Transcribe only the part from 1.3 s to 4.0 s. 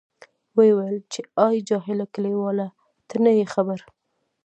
آی جاهله کلیواله ته نه یې خبر.